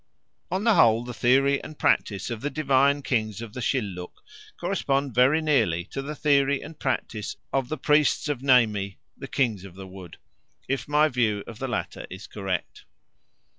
[0.49, 4.13] On the whole the theory and practice of the divine kings of the Shilluk
[4.59, 9.63] correspond very nearly to the theory and practice of the priests of Nemi, the Kings
[9.63, 10.17] of the Wood,
[10.67, 12.83] if my view of the latter is correct.